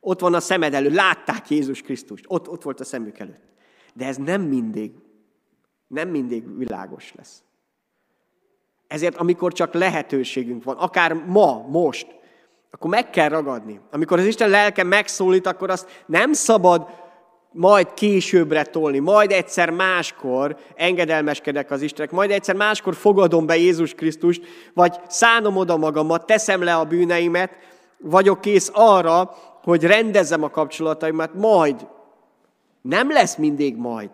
[0.00, 3.42] Ott van a szemed előtt, látták Jézus Krisztust, ott, ott volt a szemük előtt.
[3.94, 4.92] De ez nem mindig,
[5.86, 7.42] nem mindig világos lesz.
[8.86, 12.06] Ezért, amikor csak lehetőségünk van, akár ma, most,
[12.70, 13.80] akkor meg kell ragadni.
[13.90, 16.88] Amikor az Isten lelke megszólít, akkor azt nem szabad
[17.56, 23.94] majd későbbre tolni, majd egyszer máskor engedelmeskedek az Istennek, majd egyszer máskor fogadom be Jézus
[23.94, 24.42] Krisztust,
[24.74, 27.50] vagy szánom oda magamat, teszem le a bűneimet,
[27.98, 31.86] vagyok kész arra, hogy rendezzem a kapcsolataimat, majd.
[32.82, 34.10] Nem lesz mindig majd.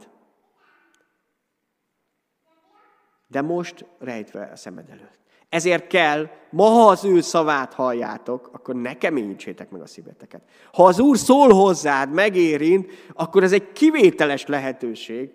[3.26, 5.21] De most rejtve a szemed előtt.
[5.52, 10.42] Ezért kell, ma ha az ő szavát halljátok, akkor ne keményítsétek meg a szíveteket.
[10.72, 15.30] Ha az Úr szól hozzád, megérint, akkor ez egy kivételes lehetőség,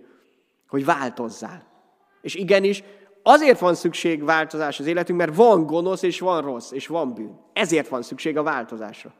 [0.67, 1.63] hogy változzál.
[2.21, 2.83] És igenis,
[3.23, 7.39] azért van szükség változás az életünk, mert van gonosz, és van rossz, és van bűn.
[7.53, 9.13] Ezért van szükség a változásra.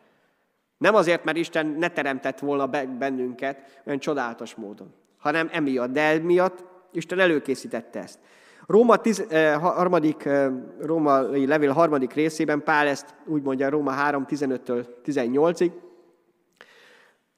[0.78, 5.92] Nem azért, mert Isten ne teremtett volna bennünket olyan csodálatos módon, hanem emiatt.
[5.92, 8.20] De emiatt Isten előkészítette ezt.
[8.68, 14.26] Róma tiz, eh, harmadik, eh, római levél harmadik részében Pál ezt úgy mondja Róma 3,
[14.28, 15.72] 15-től 18-ig.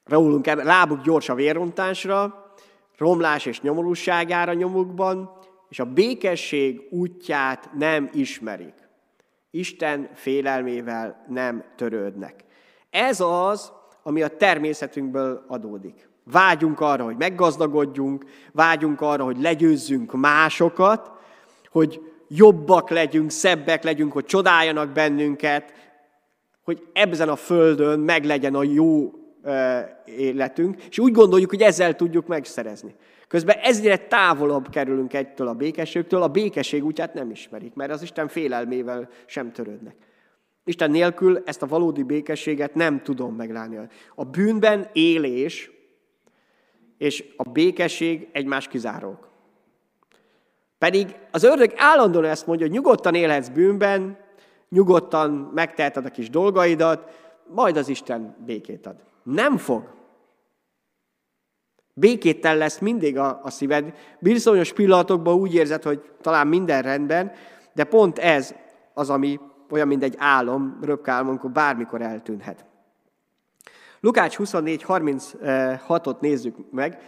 [0.04, 2.46] Rólunk lábuk gyors a vérrontásra,
[2.98, 5.30] romlás és nyomorúságára nyomukban,
[5.68, 8.74] és a békesség útját nem ismerik.
[9.50, 12.44] Isten félelmével nem törődnek.
[12.90, 16.08] Ez az, ami a természetünkből adódik.
[16.24, 21.18] Vágyunk arra, hogy meggazdagodjunk, vágyunk arra, hogy legyőzzünk másokat,
[21.70, 25.72] hogy jobbak legyünk, szebbek legyünk, hogy csodáljanak bennünket,
[26.62, 29.12] hogy ebben a földön meglegyen a jó
[30.04, 32.94] életünk, és úgy gondoljuk, hogy ezzel tudjuk megszerezni.
[33.28, 38.28] Közben ezre távolabb kerülünk egytől a békességtől, a békesség útját nem ismerik, mert az Isten
[38.28, 39.94] félelmével sem törődnek.
[40.64, 43.78] Isten nélkül ezt a valódi békességet nem tudom meglátni.
[44.14, 45.70] A bűnben élés
[46.98, 49.29] és a békesség egymás kizárók.
[50.80, 54.18] Pedig az ördög állandóan ezt mondja, hogy nyugodtan élhetsz bűnben,
[54.68, 57.10] nyugodtan megteheted a kis dolgaidat,
[57.54, 58.96] majd az Isten békét ad.
[59.22, 59.92] Nem fog.
[61.94, 63.94] Békéttel lesz mindig a, a szíved.
[64.18, 67.32] Bizonyos pillanatokban úgy érzed, hogy talán minden rendben,
[67.72, 68.54] de pont ez
[68.94, 69.40] az, ami
[69.70, 72.64] olyan, mint egy álom, röpkálom, bármikor eltűnhet.
[74.00, 76.98] Lukács 24.36-ot nézzük meg.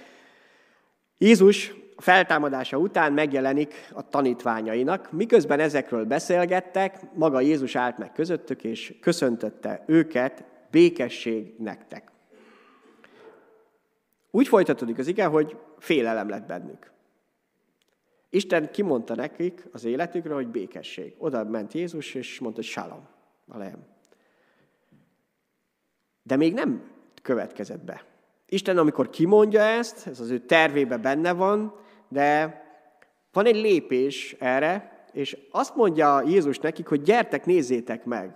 [1.18, 8.94] Jézus feltámadása után megjelenik a tanítványainak, miközben ezekről beszélgettek, maga Jézus állt meg közöttük, és
[9.00, 12.10] köszöntötte őket, békesség nektek.
[14.30, 16.90] Úgy folytatódik az ige, hogy félelem lett bennük.
[18.30, 21.14] Isten kimondta nekik az életükre, hogy békesség.
[21.18, 23.08] Oda ment Jézus, és mondta, hogy shalom,
[23.48, 23.86] a lehem.
[26.22, 26.90] De még nem
[27.22, 28.04] következett be.
[28.46, 31.80] Isten, amikor kimondja ezt, ez az ő tervébe benne van,
[32.12, 32.62] de
[33.32, 38.34] van egy lépés erre, és azt mondja Jézus nekik, hogy gyertek, nézzétek meg,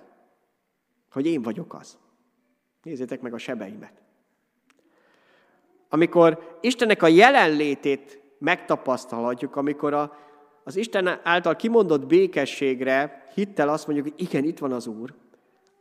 [1.11, 1.99] hogy én vagyok az.
[2.83, 3.93] Nézzétek meg a sebeimet.
[5.89, 10.17] Amikor Istennek a jelenlétét megtapasztalhatjuk, amikor a,
[10.65, 15.15] az Isten által kimondott békességre hittel azt mondjuk, hogy igen, itt van az Úr,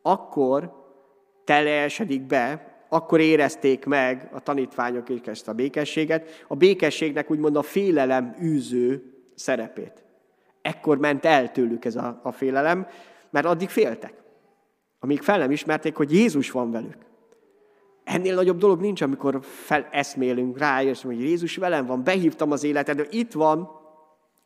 [0.02, 0.84] akkor
[1.44, 8.36] teljesedik be, akkor érezték meg a tanítványok ezt a békességet, a békességnek úgymond a félelem
[8.42, 10.04] űző szerepét.
[10.62, 12.88] Ekkor ment el tőlük ez a, a félelem,
[13.30, 14.14] mert addig féltek.
[15.00, 16.98] Amíg fel nem ismerték, hogy Jézus van velük.
[18.04, 22.98] Ennél nagyobb dolog nincs, amikor feleszmélünk rá, és hogy Jézus velem van, behívtam az életed,
[22.98, 23.70] de itt van,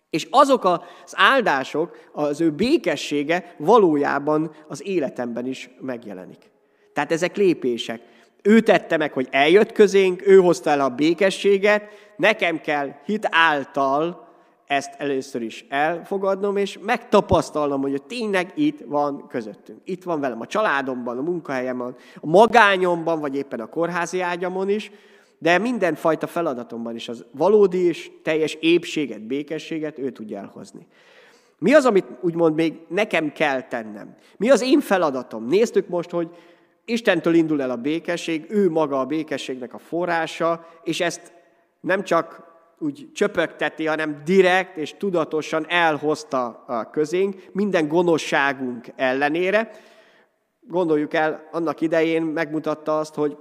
[0.10, 6.52] és azok az áldások, az ő békessége valójában az életemben is megjelenik.
[6.94, 8.02] Tehát ezek lépések.
[8.42, 11.84] Ő tette meg, hogy eljött közénk, ő hozta el a békességet,
[12.18, 14.28] nekem kell hit által
[14.68, 19.80] ezt először is elfogadnom, és megtapasztalnom, hogy tényleg itt van közöttünk.
[19.84, 24.92] Itt van velem a családomban, a munkahelyemben, a magányomban, vagy éppen a kórházi ágyamon is,
[25.38, 30.88] de mindenfajta feladatomban is az valódi és teljes épséget, békességet ő tudja elhozni.
[31.60, 34.16] Mi az, amit úgymond még nekem kell tennem?
[34.38, 35.46] Mi az én feladatom?
[35.46, 36.30] Néztük most, hogy
[36.90, 41.34] Istentől indul el a békesség, ő maga a békességnek a forrása, és ezt
[41.80, 42.48] nem csak
[42.80, 49.72] úgy csöpögteti, hanem direkt és tudatosan elhozta a közénk minden gonoszságunk ellenére.
[50.62, 53.38] Gondoljuk el, annak idején megmutatta azt, hogy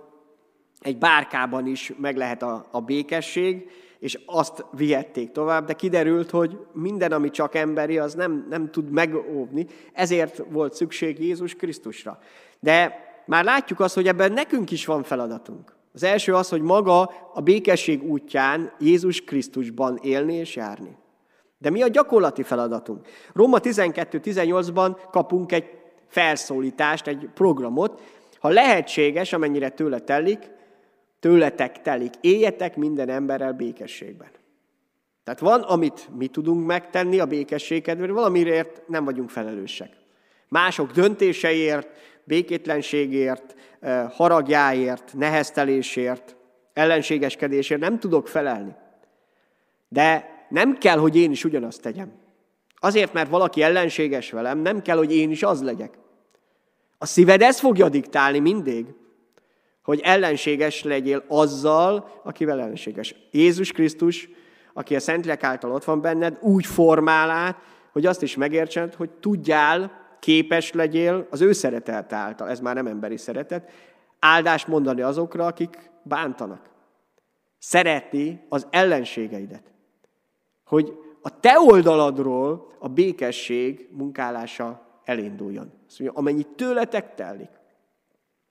[0.81, 6.59] egy bárkában is meg lehet a, a békesség, és azt vihették tovább, de kiderült, hogy
[6.73, 12.19] minden, ami csak emberi, az nem, nem tud megóvni, ezért volt szükség Jézus Krisztusra.
[12.61, 15.77] De már látjuk azt, hogy ebben nekünk is van feladatunk.
[15.93, 17.01] Az első az, hogy maga
[17.35, 20.97] a békesség útján Jézus Krisztusban élni és járni.
[21.59, 23.07] De mi a gyakorlati feladatunk?
[23.33, 25.65] Róma 12-18-ban kapunk egy
[26.07, 28.01] felszólítást, egy programot.
[28.41, 30.51] Ha lehetséges, amennyire tőle telik,
[31.21, 34.31] tőletek telik, éljetek minden emberrel békességben.
[35.25, 39.91] Tehát van, amit mi tudunk megtenni a békesség kedvéért, valamiért nem vagyunk felelősek.
[40.49, 41.89] Mások döntéseiért,
[42.29, 46.37] békétlenségért, eh, haragjáért, neheztelésért,
[46.73, 48.75] ellenségeskedésért nem tudok felelni.
[49.89, 52.13] De nem kell, hogy én is ugyanazt tegyem.
[52.77, 55.99] Azért, mert valaki ellenséges velem, nem kell, hogy én is az legyek.
[56.99, 58.87] A szíved ezt fogja diktálni mindig,
[59.83, 63.15] hogy ellenséges legyél azzal, akivel ellenséges.
[63.31, 64.29] Jézus Krisztus,
[64.73, 67.57] aki a Szentlélek által ott van benned, úgy formál át,
[67.93, 72.87] hogy azt is megértsed, hogy tudjál, képes legyél az ő szeretet által, ez már nem
[72.87, 73.71] emberi szeretet,
[74.19, 76.71] áldást mondani azokra, akik bántanak.
[77.59, 79.73] Szeretni az ellenségeidet.
[80.65, 85.73] Hogy a te oldaladról a békesség munkálása elinduljon.
[85.87, 87.51] Azt mondja, amennyit tőletek telik,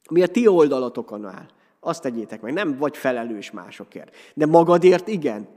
[0.09, 1.45] mi a ti oldalatokon áll,
[1.79, 2.53] azt tegyétek meg.
[2.53, 4.15] Nem vagy felelős másokért.
[4.33, 5.47] De magadért igen.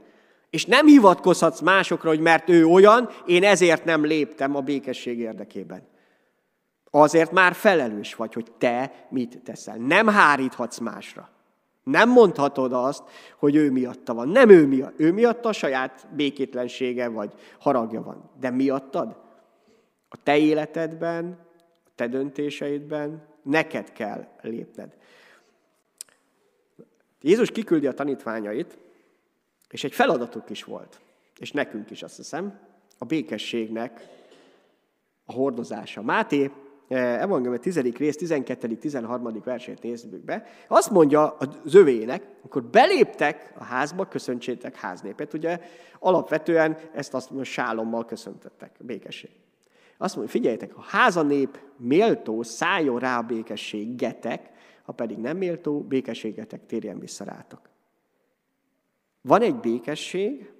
[0.49, 5.87] És nem hivatkozhatsz másokra, hogy mert ő olyan, én ezért nem léptem a békesség érdekében.
[6.91, 9.77] Azért már felelős vagy, hogy te mit teszel.
[9.77, 11.29] Nem háríthatsz másra.
[11.83, 13.03] Nem mondhatod azt,
[13.37, 14.27] hogy ő miatta van.
[14.27, 14.99] Nem ő miatt.
[14.99, 18.29] Ő miatta a saját békétlensége vagy haragja van.
[18.39, 19.17] De miattad?
[20.09, 21.37] A te életedben,
[21.85, 24.95] a te döntéseidben neked kell lépned.
[27.21, 28.77] Jézus kiküldi a tanítványait,
[29.69, 30.99] és egy feladatuk is volt,
[31.39, 32.59] és nekünk is azt hiszem,
[32.97, 34.07] a békességnek
[35.25, 36.01] a hordozása.
[36.01, 36.51] Máté
[36.91, 37.79] evangélium 10.
[37.79, 39.41] rész 12.-13.
[39.43, 40.45] versét nézzük be.
[40.67, 41.29] Azt mondja
[41.63, 45.33] az övének, amikor beléptek a házba, köszöntsétek háznépet.
[45.33, 45.59] Ugye
[45.99, 49.29] alapvetően ezt azt mondja, sálommal köszöntettek, békesség.
[49.97, 54.49] Azt mondja, figyeljetek, a házanép méltó, szálljon rá a békességetek,
[54.83, 57.69] ha pedig nem méltó, békességetek térjen vissza rátok.
[59.21, 60.51] Van egy békesség,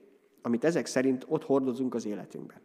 [0.41, 2.61] amit ezek szerint ott hordozunk az életünkben.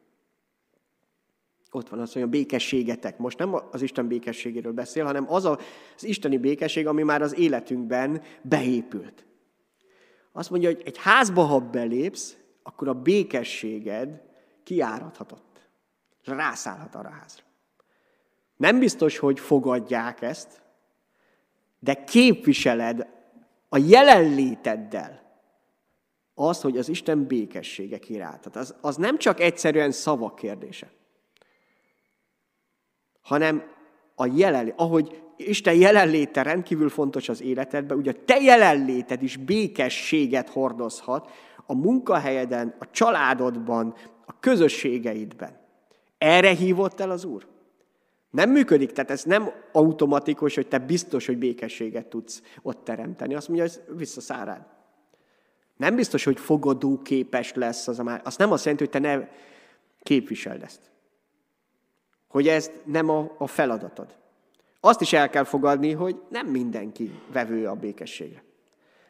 [1.71, 3.19] Ott van az, hogy a békességetek.
[3.19, 5.59] Most nem az Isten békességéről beszél, hanem az az
[6.01, 9.27] isteni békesség, ami már az életünkben beépült.
[10.33, 14.23] Azt mondja, hogy egy házba, ha belépsz, akkor a békességed
[14.63, 15.69] kiáradhatott.
[16.25, 17.45] Rászállhat arra a házra.
[18.57, 20.63] Nem biztos, hogy fogadják ezt,
[21.79, 23.07] de képviseled
[23.69, 25.27] a jelenléteddel
[26.35, 28.47] az, hogy az Isten békessége királt.
[28.57, 30.91] Az, az nem csak egyszerűen szavak kérdése,
[33.27, 33.63] hanem
[34.15, 40.49] a jelenlét, ahogy Isten jelenléte rendkívül fontos az életedben, ugye a te jelenléted is békességet
[40.49, 41.31] hordozhat
[41.67, 43.95] a munkahelyeden, a családodban,
[44.27, 45.59] a közösségeidben.
[46.19, 47.47] Erre hívott el az Úr?
[48.31, 53.35] Nem működik, tehát ez nem automatikus, hogy te biztos, hogy békességet tudsz ott teremteni.
[53.35, 54.67] Azt mondja, hogy visszaszáll rád.
[55.77, 58.21] Nem biztos, hogy fogadó képes lesz az a már.
[58.25, 59.29] Azt nem azt jelenti, hogy te ne
[60.03, 60.81] képviseld ezt.
[62.29, 64.15] Hogy ez nem a, a feladatod.
[64.81, 68.43] Azt is el kell fogadni, hogy nem mindenki vevő a békességre.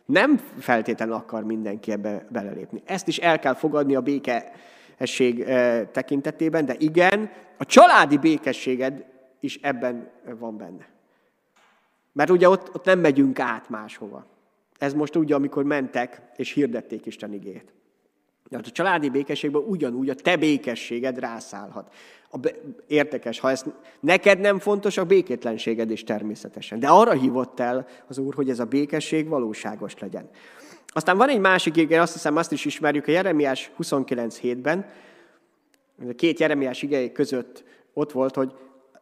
[0.04, 2.82] Nem feltétlenül akar mindenki ebbe belelépni.
[2.84, 9.04] Ezt is el kell fogadni a békesség eh, tekintetében, de igen, a családi békességed
[9.40, 10.88] is ebben van benne.
[12.12, 14.26] Mert ugye ott, ott nem megyünk át máshova.
[14.78, 17.72] Ez most úgy, amikor mentek és hirdették Isten igét.
[18.48, 21.92] De a családi békességben ugyanúgy a te békességed rászállhat.
[22.30, 22.50] A be,
[22.86, 23.64] értekes, ha ez
[24.00, 26.78] neked nem fontos, a békétlenséged is természetesen.
[26.78, 30.28] De arra hívott el az Úr, hogy ez a békesség valóságos legyen.
[30.86, 34.86] Aztán van egy másik igen, azt hiszem azt is ismerjük a Jeremiás 29.7-ben,
[36.08, 38.52] a két Jeremiás igei között ott volt, hogy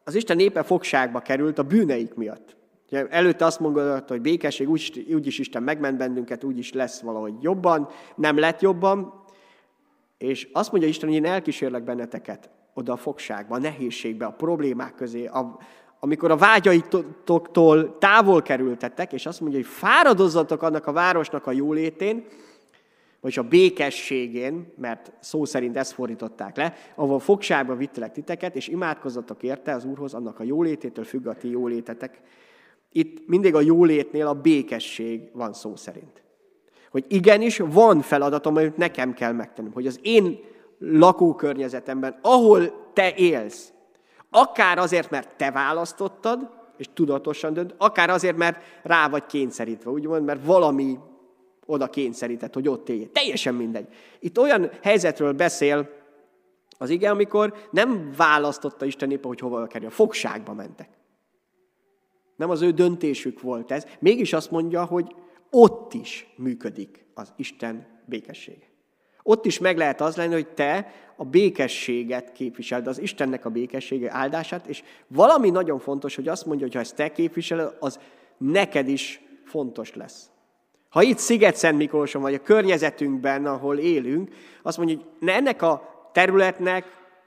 [0.05, 2.57] az Isten népe fogságba került a bűneik miatt.
[2.87, 7.89] Ugye előtte azt mondta, hogy békesség, úgy, úgyis Isten megment bennünket, úgyis lesz valahogy jobban,
[8.17, 9.24] nem lett jobban,
[10.19, 14.95] és azt mondja Isten, hogy én elkísérlek benneteket oda a fogságba, a nehézségbe, a problémák
[14.95, 15.59] közé, a,
[16.01, 22.27] amikor a vágyaitoktól távol kerültettek, és azt mondja, hogy fáradozzatok annak a városnak a jólétén,
[23.21, 29.43] vagy a békességén, mert szó szerint ezt fordították le, ahol fogságba vittelek titeket, és imádkozzatok
[29.43, 32.21] érte az Úrhoz, annak a jólététől függ a ti jólétetek.
[32.93, 36.24] Itt mindig a jólétnél a békesség van szó szerint.
[36.95, 40.39] Hogy igenis van feladatom, amit nekem kell megtennem, hogy az én
[40.79, 43.73] lakókörnyezetemben, ahol te élsz,
[44.31, 50.25] akár azért, mert te választottad, és tudatosan dönt, akár azért, mert rá vagy kényszerítve, úgymond,
[50.25, 50.99] mert valami
[51.67, 53.05] oda kényszerített, hogy ott élj.
[53.13, 53.87] Teljesen mindegy.
[54.21, 55.89] Itt olyan helyzetről beszél
[56.79, 59.91] az igen, amikor nem választotta Isten éppen, hogy hova kerül.
[59.91, 60.89] Fogságba mentek.
[62.37, 63.87] Nem az ő döntésük volt ez.
[63.99, 65.15] Mégis azt mondja, hogy
[65.57, 68.67] ott is működik az Isten békessége.
[69.23, 74.13] Ott is meg lehet az lenni, hogy te a békességet képviseled, az Istennek a békessége
[74.13, 77.99] áldását, és valami nagyon fontos, hogy azt mondja, hogy ha ezt te képviseled, az
[78.39, 80.31] neked is fontos lesz.
[80.89, 84.31] Ha itt Sziget-Szent Miklóson vagy a környezetünkben, ahol élünk,
[84.63, 86.85] azt mondja, hogy ennek a területnek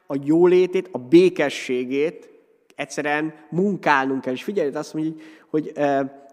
[0.08, 2.30] a jólétét, a békességét
[2.76, 4.34] egyszerűen munkálnunk kell.
[4.34, 6.27] És figyelj, azt mondja, hogy e,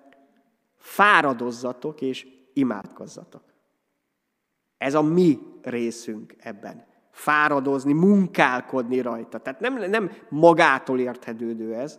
[0.84, 3.42] fáradozzatok és imádkozzatok.
[4.78, 6.86] Ez a mi részünk ebben.
[7.10, 9.38] Fáradozni, munkálkodni rajta.
[9.38, 11.98] Tehát nem, nem magától érthetődő ez.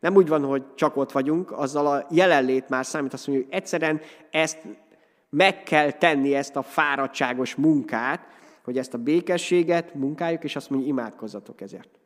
[0.00, 3.54] Nem úgy van, hogy csak ott vagyunk, azzal a jelenlét már számít azt mondja, hogy
[3.54, 4.58] egyszerűen ezt
[5.28, 8.20] meg kell tenni, ezt a fáradtságos munkát,
[8.64, 11.98] hogy ezt a békességet munkáljuk, és azt mondja, imádkozzatok ezért.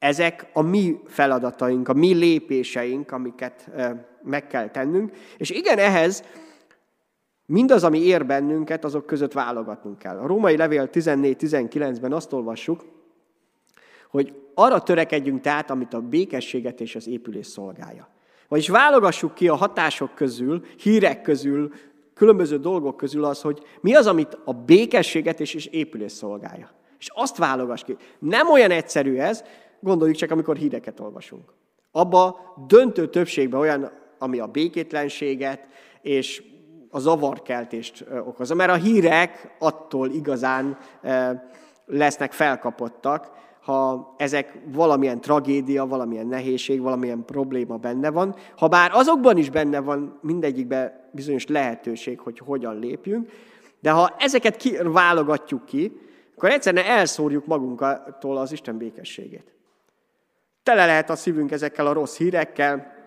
[0.00, 3.70] Ezek a mi feladataink, a mi lépéseink, amiket
[4.22, 5.16] meg kell tennünk.
[5.36, 6.24] És igen, ehhez
[7.46, 10.18] mindaz, ami ér bennünket, azok között válogatnunk kell.
[10.18, 12.84] A római levél 14-19-ben azt olvassuk,
[14.10, 18.08] hogy arra törekedjünk tehát, amit a békességet és az épülés szolgálja.
[18.48, 21.72] Vagyis válogassuk ki a hatások közül, hírek közül,
[22.14, 26.70] különböző dolgok közül az, hogy mi az, amit a békességet és, és épülés szolgálja.
[26.98, 27.96] És azt válogass ki.
[28.18, 29.44] Nem olyan egyszerű ez,
[29.80, 31.52] gondoljuk csak, amikor híreket olvasunk.
[31.92, 35.66] Abba döntő többségben olyan, ami a békétlenséget
[36.02, 36.42] és
[36.90, 38.54] a zavarkeltést okozza.
[38.54, 40.78] Mert a hírek attól igazán
[41.86, 49.36] lesznek felkapottak, ha ezek valamilyen tragédia, valamilyen nehézség, valamilyen probléma benne van, ha bár azokban
[49.36, 53.30] is benne van mindegyikben bizonyos lehetőség, hogy hogyan lépjünk,
[53.80, 55.92] de ha ezeket ki, válogatjuk ki,
[56.36, 59.52] akkor egyszerűen elszórjuk magunktól az Isten békességét.
[60.62, 62.98] Tele lehet a szívünk ezekkel a rossz hírekkel,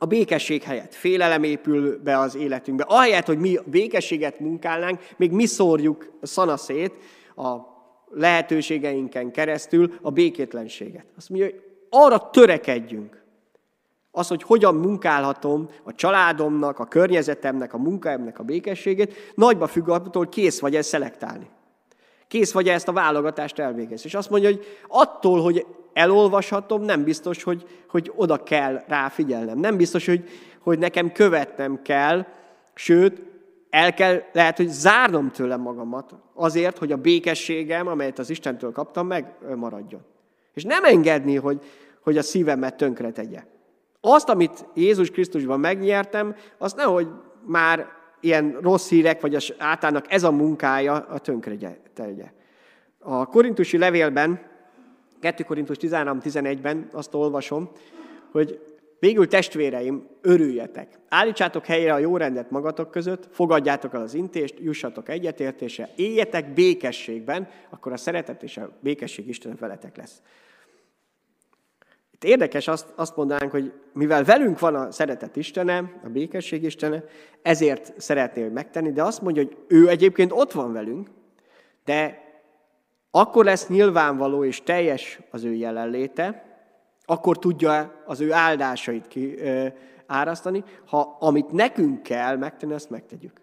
[0.00, 2.84] a békesség helyett félelem épül be az életünkbe.
[2.88, 6.94] Ahelyett, hogy mi békességet munkálnánk, még mi szórjuk szanaszét
[7.36, 7.56] a
[8.10, 11.04] lehetőségeinken keresztül a békétlenséget.
[11.16, 13.22] Azt mondja, hogy arra törekedjünk.
[14.10, 20.24] Az, hogy hogyan munkálhatom a családomnak, a környezetemnek, a munkáimnak a békességét, nagyba függ attól,
[20.24, 21.48] hogy kész vagy ezt szelektálni.
[22.28, 24.06] Kész vagy ezt a válogatást elvégezni.
[24.06, 29.58] És azt mondja, hogy attól, hogy elolvashatom, nem biztos, hogy, hogy oda kell rá figyelnem.
[29.58, 30.28] Nem biztos, hogy,
[30.60, 32.26] hogy nekem követnem kell,
[32.74, 33.22] sőt,
[33.70, 39.06] el kell, lehet, hogy zárnom tőlem magamat azért, hogy a békességem, amelyet az Istentől kaptam,
[39.06, 40.00] megmaradjon.
[40.54, 41.60] És nem engedni, hogy,
[42.00, 43.42] hogy a szívemet tönkre tegye.
[44.00, 47.08] Azt, amit Jézus Krisztusban megnyertem, azt nehogy
[47.46, 47.86] már
[48.20, 51.54] ilyen rossz hírek, vagy az általánnak ez a munkája a tönkre
[52.06, 52.32] tegye.
[52.98, 54.40] A korintusi levélben,
[55.20, 57.70] 2 Korintus 13-11-ben azt olvasom,
[58.30, 58.60] hogy
[58.98, 60.98] Végül testvéreim, örüljetek.
[61.08, 67.48] Állítsátok helyre a jó rendet magatok között, fogadjátok el az intést, jussatok egyetértése, éljetek békességben,
[67.70, 70.22] akkor a szeretet és a békesség Isten veletek lesz.
[72.10, 77.04] Itt érdekes azt, azt mondanánk, hogy mivel velünk van a szeretet Istene, a békesség Istene,
[77.42, 81.08] ezért szeretné hogy megtenni, de azt mondja, hogy ő egyébként ott van velünk,
[81.88, 82.26] de
[83.10, 86.44] akkor lesz nyilvánvaló és teljes az ő jelenléte,
[87.04, 89.34] akkor tudja az ő áldásait ki,
[90.06, 93.40] árasztani, ha amit nekünk kell megtenni, azt megtegyük.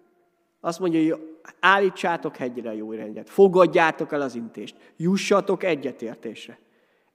[0.59, 6.59] Azt mondja, hogy állítsátok hegyre a jó rendet, fogadjátok el az intést, jussatok egyetértésre.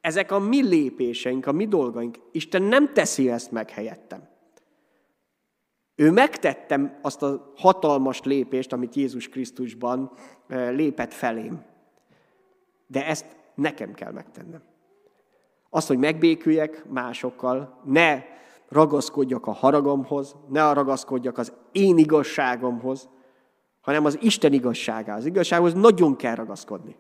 [0.00, 2.18] Ezek a mi lépéseink, a mi dolgaink.
[2.32, 4.28] Isten nem teszi ezt meg helyettem.
[6.00, 10.12] Ő megtettem azt a hatalmas lépést, amit Jézus Krisztusban
[10.48, 11.64] lépett felém.
[12.86, 14.62] De ezt nekem kell megtennem.
[15.70, 18.22] Azt, hogy megbéküljek másokkal, ne
[18.68, 23.08] ragaszkodjak a haragomhoz, ne ragaszkodjak az én igazságomhoz,
[23.80, 25.20] hanem az Isten igazságához.
[25.20, 26.96] Az igazsághoz nagyon kell ragaszkodni.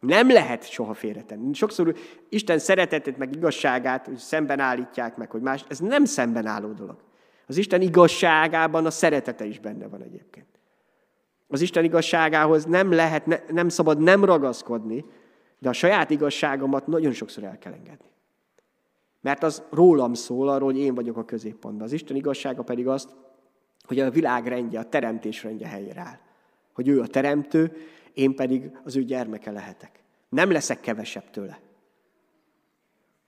[0.00, 1.54] Nem lehet soha félretenni.
[1.54, 1.94] Sokszor
[2.28, 5.64] Isten szeretetét, meg igazságát hogy szemben állítják meg, hogy más.
[5.68, 7.04] Ez nem szemben álló dolog.
[7.46, 10.46] Az Isten igazságában a szeretete is benne van egyébként.
[11.48, 15.04] Az Isten igazságához nem lehet, ne, nem szabad nem ragaszkodni,
[15.58, 18.10] de a saját igazságomat nagyon sokszor el kell engedni.
[19.20, 21.86] Mert az rólam szól, arról, hogy én vagyok a középpontban.
[21.86, 23.16] Az Isten igazsága pedig azt,
[23.86, 26.18] hogy a világ rendje, a teremtés rendje helyére áll.
[26.72, 27.76] Hogy ő a teremtő,
[28.12, 30.02] én pedig az ő gyermeke lehetek.
[30.28, 31.58] Nem leszek kevesebb tőle.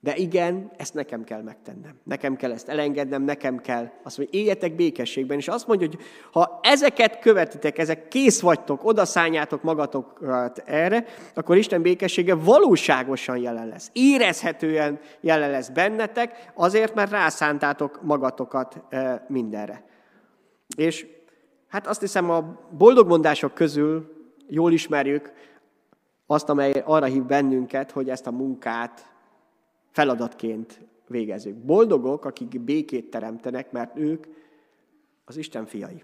[0.01, 1.99] De igen, ezt nekem kell megtennem.
[2.03, 5.37] Nekem kell ezt elengednem, nekem kell azt mondja, éljetek békességben.
[5.37, 5.99] És azt mondja, hogy
[6.31, 13.89] ha ezeket követitek, ezek kész vagytok, odaszálljátok magatokat erre, akkor Isten békessége valóságosan jelen lesz.
[13.93, 19.83] Érezhetően jelen lesz bennetek, azért, mert rászántátok magatokat eh, mindenre.
[20.75, 21.05] És
[21.67, 25.33] hát azt hiszem a boldogmondások közül jól ismerjük
[26.27, 29.09] azt, amely arra hív bennünket, hogy ezt a munkát
[29.91, 31.55] feladatként végezzük.
[31.55, 34.25] Boldogok, akik békét teremtenek, mert ők
[35.25, 36.03] az Isten fiai.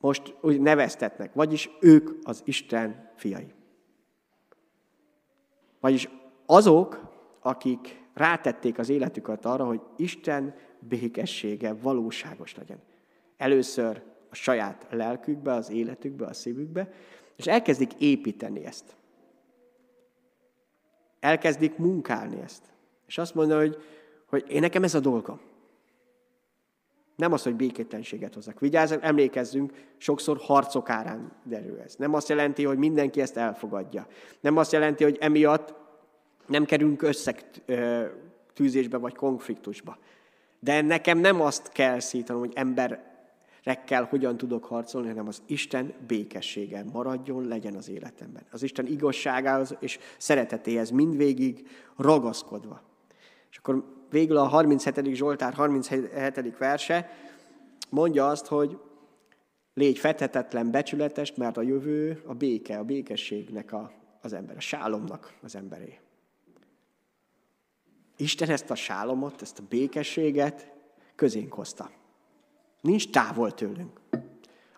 [0.00, 3.52] Most úgy neveztetnek, vagyis ők az Isten fiai.
[5.80, 6.08] Vagyis
[6.46, 7.00] azok,
[7.40, 12.78] akik rátették az életüket arra, hogy Isten békessége valóságos legyen.
[13.36, 16.92] Először a saját lelkükbe, az életükbe, a szívükbe,
[17.36, 18.96] és elkezdik építeni ezt.
[21.20, 22.62] Elkezdik munkálni ezt.
[23.06, 23.82] És azt mondja, hogy,
[24.26, 25.40] hogy én nekem ez a dolgom.
[27.16, 28.60] Nem az, hogy békétlenséget hozzak.
[28.60, 31.94] Vigyázzunk, emlékezzünk, sokszor harcok árán derül ez.
[31.94, 34.06] Nem azt jelenti, hogy mindenki ezt elfogadja.
[34.40, 35.74] Nem azt jelenti, hogy emiatt
[36.46, 39.98] nem kerülünk összetűzésbe vagy konfliktusba.
[40.60, 42.52] De nekem nem azt kell szítanom, hogy
[43.64, 48.46] emberekkel hogyan tudok harcolni, hanem az Isten békessége maradjon, legyen az életemben.
[48.50, 52.82] Az Isten igazságához és szeretetéhez mindvégig ragaszkodva.
[53.50, 55.14] És akkor végül a 37.
[55.14, 56.58] Zsoltár 37.
[56.58, 57.10] verse
[57.90, 58.78] mondja azt, hogy
[59.74, 65.38] légy fethetetlen, becsületes, mert a jövő a béke, a békességnek a, az ember, a sálomnak
[65.42, 65.98] az emberé.
[68.16, 70.72] Isten ezt a sálomot, ezt a békességet
[71.14, 71.90] közénk hozta.
[72.80, 74.00] Nincs távol tőlünk.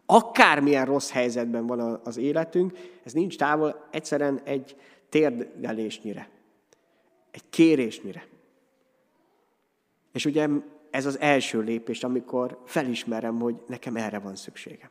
[0.06, 4.76] Akármilyen rossz helyzetben van az életünk, ez nincs távol, egyszerűen egy
[5.08, 6.30] térdelésnyire,
[7.30, 8.26] egy kérésnyire.
[10.12, 10.48] És ugye
[10.90, 14.90] ez az első lépés, amikor felismerem, hogy nekem erre van szükségem.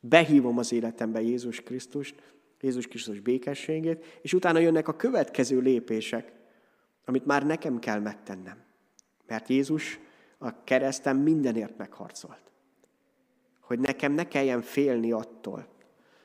[0.00, 2.14] Behívom az életembe Jézus Krisztust,
[2.60, 6.32] Jézus Krisztus békességét, és utána jönnek a következő lépések,
[7.04, 8.62] amit már nekem kell megtennem.
[9.26, 9.98] Mert Jézus
[10.44, 12.52] a kereszten mindenért megharcolt.
[13.60, 15.66] Hogy nekem ne kelljen félni attól,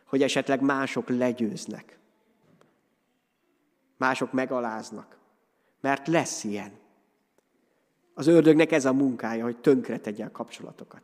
[0.05, 1.99] hogy esetleg mások legyőznek.
[3.97, 5.17] Mások megaláznak.
[5.81, 6.71] Mert lesz ilyen.
[8.13, 11.01] Az ördögnek ez a munkája, hogy tönkre tegye a kapcsolatokat.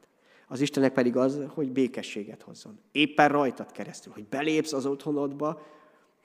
[0.48, 2.80] Az Istennek pedig az, hogy békességet hozzon.
[2.92, 5.62] Éppen rajtad keresztül, hogy belépsz az otthonodba,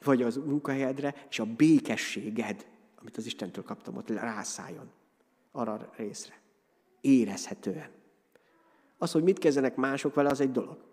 [0.03, 2.66] vagy az munkahelyedre, és a békességed,
[3.01, 4.91] amit az Istentől kaptam, ott rászálljon
[5.53, 6.39] arra a részre.
[7.01, 7.90] Érezhetően.
[8.98, 10.84] Az, hogy mit kezdenek mások vele, az egy dolog.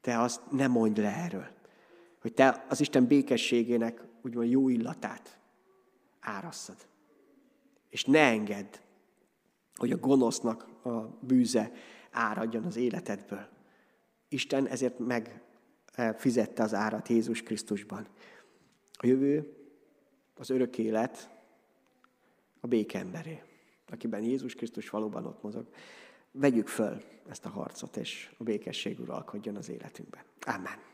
[0.00, 1.46] Te azt nem mondj le erről.
[2.20, 5.38] Hogy te az Isten békességének úgymond jó illatát
[6.20, 6.76] árasszad.
[7.88, 8.76] És ne engedd,
[9.74, 11.72] hogy a gonosznak a bűze
[12.10, 13.48] áradjon az életedből.
[14.28, 18.06] Isten ezért megfizette az árat Jézus Krisztusban.
[18.92, 19.56] A jövő,
[20.34, 21.30] az örök élet
[22.60, 23.42] a békemberé,
[23.92, 25.66] akiben Jézus Krisztus valóban ott mozog.
[26.30, 30.22] Vegyük föl ezt a harcot, és a békesség uralkodjon az életünkben.
[30.46, 30.91] Amen.